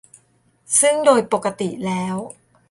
[0.81, 2.15] ซึ่งโดยปกติแล้ว